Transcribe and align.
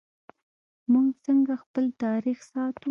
موږ 0.91 1.07
څنګه 1.25 1.53
خپل 1.63 1.85
تاریخ 2.03 2.37
ساتو؟ 2.51 2.79